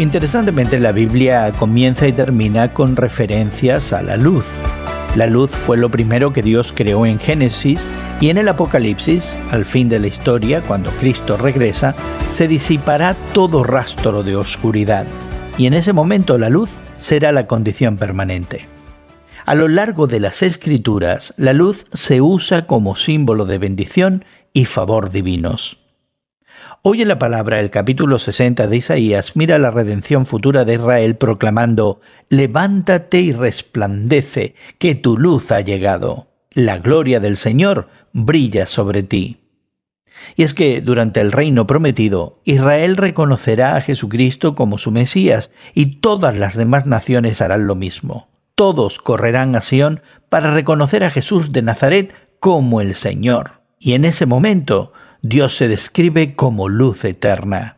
Interesantemente, 0.00 0.80
la 0.80 0.92
Biblia 0.92 1.52
comienza 1.58 2.08
y 2.08 2.12
termina 2.14 2.72
con 2.72 2.96
referencias 2.96 3.92
a 3.92 4.00
la 4.00 4.16
luz. 4.16 4.46
La 5.14 5.26
luz 5.26 5.50
fue 5.50 5.76
lo 5.76 5.90
primero 5.90 6.32
que 6.32 6.42
Dios 6.42 6.72
creó 6.74 7.04
en 7.04 7.18
Génesis 7.18 7.86
y 8.18 8.30
en 8.30 8.38
el 8.38 8.48
Apocalipsis, 8.48 9.36
al 9.50 9.66
fin 9.66 9.90
de 9.90 9.98
la 9.98 10.06
historia, 10.06 10.62
cuando 10.62 10.90
Cristo 10.92 11.36
regresa, 11.36 11.94
se 12.32 12.48
disipará 12.48 13.14
todo 13.34 13.62
rastro 13.62 14.22
de 14.22 14.36
oscuridad 14.36 15.04
y 15.58 15.66
en 15.66 15.74
ese 15.74 15.92
momento 15.92 16.38
la 16.38 16.48
luz 16.48 16.70
será 16.96 17.30
la 17.30 17.46
condición 17.46 17.98
permanente. 17.98 18.66
A 19.44 19.54
lo 19.54 19.68
largo 19.68 20.06
de 20.06 20.20
las 20.20 20.42
escrituras, 20.42 21.34
la 21.36 21.52
luz 21.52 21.84
se 21.92 22.22
usa 22.22 22.66
como 22.66 22.96
símbolo 22.96 23.44
de 23.44 23.58
bendición 23.58 24.24
y 24.54 24.64
favor 24.64 25.10
divinos. 25.10 25.76
Hoy 26.82 27.02
en 27.02 27.08
la 27.08 27.18
palabra 27.18 27.60
el 27.60 27.68
capítulo 27.68 28.18
60 28.18 28.66
de 28.66 28.78
Isaías 28.78 29.36
mira 29.36 29.58
la 29.58 29.70
redención 29.70 30.24
futura 30.24 30.64
de 30.64 30.76
Israel 30.76 31.14
proclamando, 31.14 32.00
Levántate 32.30 33.20
y 33.20 33.32
resplandece, 33.32 34.54
que 34.78 34.94
tu 34.94 35.18
luz 35.18 35.52
ha 35.52 35.60
llegado. 35.60 36.28
La 36.52 36.78
gloria 36.78 37.20
del 37.20 37.36
Señor 37.36 37.90
brilla 38.14 38.64
sobre 38.64 39.02
ti. 39.02 39.42
Y 40.36 40.42
es 40.42 40.54
que 40.54 40.80
durante 40.80 41.20
el 41.20 41.32
reino 41.32 41.66
prometido, 41.66 42.40
Israel 42.44 42.96
reconocerá 42.96 43.76
a 43.76 43.82
Jesucristo 43.82 44.54
como 44.54 44.78
su 44.78 44.90
Mesías 44.90 45.50
y 45.74 45.96
todas 45.96 46.38
las 46.38 46.56
demás 46.56 46.86
naciones 46.86 47.42
harán 47.42 47.66
lo 47.66 47.74
mismo. 47.74 48.30
Todos 48.54 48.98
correrán 49.00 49.54
a 49.54 49.60
Sión 49.60 50.00
para 50.30 50.54
reconocer 50.54 51.04
a 51.04 51.10
Jesús 51.10 51.52
de 51.52 51.60
Nazaret 51.60 52.14
como 52.38 52.80
el 52.80 52.94
Señor. 52.94 53.60
Y 53.78 53.92
en 53.92 54.06
ese 54.06 54.24
momento, 54.24 54.94
Dios 55.22 55.56
se 55.56 55.68
describe 55.68 56.34
como 56.34 56.68
luz 56.68 57.04
eterna. 57.04 57.76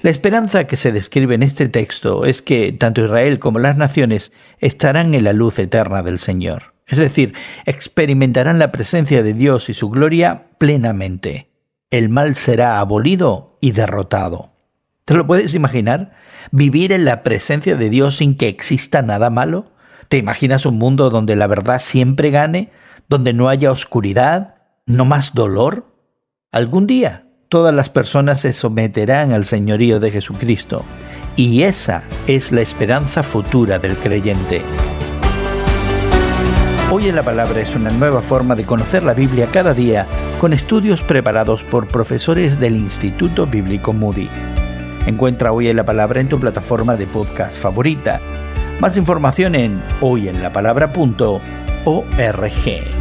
La 0.00 0.10
esperanza 0.10 0.66
que 0.66 0.76
se 0.76 0.92
describe 0.92 1.34
en 1.34 1.42
este 1.42 1.68
texto 1.68 2.24
es 2.24 2.40
que 2.40 2.72
tanto 2.72 3.04
Israel 3.04 3.38
como 3.38 3.58
las 3.58 3.76
naciones 3.76 4.32
estarán 4.58 5.14
en 5.14 5.24
la 5.24 5.32
luz 5.32 5.58
eterna 5.58 6.02
del 6.02 6.18
Señor. 6.18 6.74
Es 6.86 6.98
decir, 6.98 7.34
experimentarán 7.66 8.58
la 8.58 8.72
presencia 8.72 9.22
de 9.22 9.34
Dios 9.34 9.68
y 9.68 9.74
su 9.74 9.90
gloria 9.90 10.46
plenamente. 10.56 11.50
El 11.90 12.08
mal 12.08 12.34
será 12.34 12.80
abolido 12.80 13.58
y 13.60 13.72
derrotado. 13.72 14.52
¿Te 15.04 15.14
lo 15.14 15.26
puedes 15.26 15.54
imaginar? 15.54 16.12
¿Vivir 16.50 16.92
en 16.92 17.04
la 17.04 17.22
presencia 17.22 17.76
de 17.76 17.90
Dios 17.90 18.18
sin 18.18 18.36
que 18.36 18.48
exista 18.48 19.02
nada 19.02 19.30
malo? 19.30 19.72
¿Te 20.08 20.16
imaginas 20.16 20.64
un 20.64 20.78
mundo 20.78 21.10
donde 21.10 21.36
la 21.36 21.46
verdad 21.46 21.80
siempre 21.80 22.30
gane? 22.30 22.70
¿Donde 23.08 23.34
no 23.34 23.48
haya 23.48 23.70
oscuridad? 23.70 24.54
¿No 24.86 25.04
más 25.04 25.34
dolor? 25.34 25.87
Algún 26.50 26.86
día 26.86 27.26
todas 27.50 27.74
las 27.74 27.90
personas 27.90 28.40
se 28.40 28.54
someterán 28.54 29.32
al 29.32 29.44
señorío 29.44 30.00
de 30.00 30.10
Jesucristo 30.10 30.82
y 31.36 31.64
esa 31.64 32.04
es 32.26 32.52
la 32.52 32.62
esperanza 32.62 33.22
futura 33.22 33.78
del 33.78 33.94
creyente. 33.96 34.62
Hoy 36.90 37.06
en 37.06 37.16
la 37.16 37.22
Palabra 37.22 37.60
es 37.60 37.76
una 37.76 37.90
nueva 37.90 38.22
forma 38.22 38.54
de 38.54 38.64
conocer 38.64 39.02
la 39.02 39.12
Biblia 39.12 39.46
cada 39.52 39.74
día 39.74 40.06
con 40.40 40.54
estudios 40.54 41.02
preparados 41.02 41.64
por 41.64 41.86
profesores 41.86 42.58
del 42.58 42.76
Instituto 42.76 43.46
Bíblico 43.46 43.92
Moody. 43.92 44.30
Encuentra 45.06 45.52
Hoy 45.52 45.68
en 45.68 45.76
la 45.76 45.84
Palabra 45.84 46.22
en 46.22 46.30
tu 46.30 46.40
plataforma 46.40 46.96
de 46.96 47.06
podcast 47.06 47.58
favorita. 47.58 48.22
Más 48.80 48.96
información 48.96 49.54
en 49.54 49.82
hoyenlapalabra.org. 50.00 52.97